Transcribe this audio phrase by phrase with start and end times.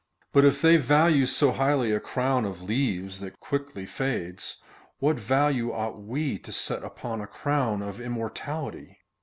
[0.33, 4.57] But if they value so highly a crown of leaves that quickly fades,
[4.97, 8.97] what value ought we to set upon a crown of immortality